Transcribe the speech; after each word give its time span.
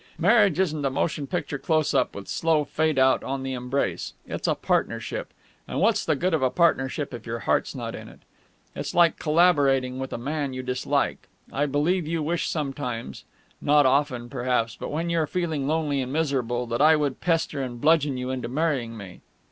Marriage 0.17 0.59
isn't 0.59 0.83
a 0.83 0.89
motion 0.89 1.27
picture 1.27 1.59
close 1.59 1.93
up 1.93 2.15
with 2.15 2.27
slow 2.27 2.63
fade 2.65 2.97
out 2.97 3.23
on 3.23 3.43
the 3.43 3.53
embrace. 3.53 4.13
It's 4.25 4.47
a 4.47 4.55
partnership, 4.55 5.31
and 5.67 5.79
what's 5.79 6.03
the 6.03 6.15
good 6.15 6.33
of 6.33 6.41
a 6.41 6.49
partnership 6.49 7.13
if 7.13 7.27
your 7.27 7.37
heart's 7.41 7.75
not 7.75 7.93
in 7.93 8.07
it? 8.09 8.21
It's 8.75 8.95
like 8.95 9.19
collaborating 9.19 9.99
with 9.99 10.11
a 10.11 10.17
man 10.17 10.53
you 10.53 10.63
dislike.... 10.63 11.27
I 11.53 11.67
believe 11.67 12.07
you 12.07 12.23
wish 12.23 12.49
sometimes 12.49 13.25
not 13.61 13.85
often, 13.85 14.27
perhaps, 14.27 14.75
but 14.75 14.89
when 14.89 15.11
you're 15.11 15.27
feeling 15.27 15.67
lonely 15.67 16.01
and 16.01 16.11
miserable 16.11 16.65
that 16.65 16.81
I 16.81 16.95
would 16.95 17.21
pester 17.21 17.61
and 17.61 17.79
bludgeon 17.79 18.17
you 18.17 18.31
into 18.31 18.47
marrying 18.47 18.97
me.... 18.97 19.21